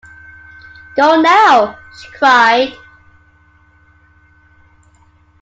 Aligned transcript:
“Go 0.95 1.21
now,” 1.21 1.77
she 1.95 2.09
cried. 2.09 2.73